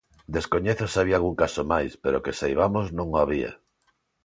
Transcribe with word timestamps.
Descoñezo 0.35 0.85
se 0.87 0.97
había 0.99 1.15
algún 1.19 1.35
caso 1.43 1.61
máis, 1.73 1.91
pero 2.03 2.23
que 2.23 2.37
saibamos 2.39 2.85
non 2.97 3.07
o 3.11 3.17
había. 3.23 3.51